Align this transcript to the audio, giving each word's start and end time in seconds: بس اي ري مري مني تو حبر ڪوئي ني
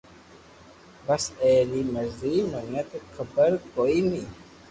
بس 1.09 1.25
اي 1.43 1.51
ري 1.71 1.81
مري 1.93 2.33
مني 2.51 2.81
تو 2.89 2.97
حبر 3.15 3.51
ڪوئي 3.75 3.99
ني 4.09 4.23